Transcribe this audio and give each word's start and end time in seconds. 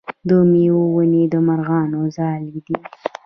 د 0.27 0.29
میوو 0.51 0.83
ونې 0.95 1.23
د 1.33 1.35
مرغانو 1.47 2.01
ځالې 2.17 2.57
دي. 2.65 2.77